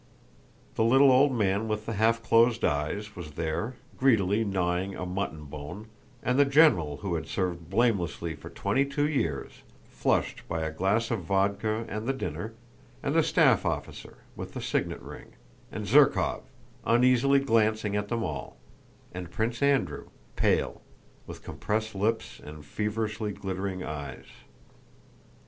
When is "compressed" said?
21.43-21.93